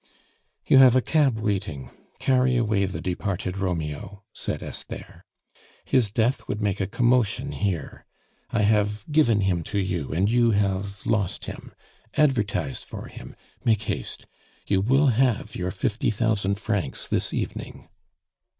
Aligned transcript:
"You 0.65 0.79
have 0.79 0.95
a 0.95 1.01
cab 1.03 1.37
waiting. 1.37 1.91
Carry 2.17 2.57
away 2.57 2.85
the 2.87 2.99
departed 3.01 3.55
Romeo," 3.57 4.23
said 4.33 4.63
Esther. 4.63 5.23
"His 5.85 6.09
death 6.09 6.47
would 6.47 6.59
make 6.59 6.81
a 6.81 6.87
commotion 6.87 7.51
here. 7.51 8.07
I 8.49 8.63
have 8.63 9.05
given 9.11 9.41
him 9.41 9.61
to 9.65 9.77
you, 9.77 10.11
and 10.11 10.27
you 10.27 10.49
have 10.57 11.05
lost 11.05 11.45
him 11.45 11.75
advertise 12.17 12.83
for 12.83 13.09
him. 13.09 13.35
Make 13.63 13.83
haste; 13.83 14.25
you 14.65 14.81
will 14.81 15.05
have 15.09 15.55
your 15.55 15.69
fifty 15.69 16.09
thousand 16.09 16.55
francs 16.55 17.07
this 17.07 17.31
evening." 17.31 17.87